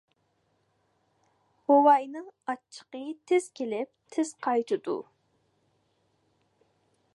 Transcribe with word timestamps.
بوۋاينىڭ 1.71 2.31
ئاچچىقى 2.53 3.03
تېز 3.31 3.51
كېلىپ، 3.61 3.93
تېز 4.15 4.33
قايتىدۇ. 4.47 4.99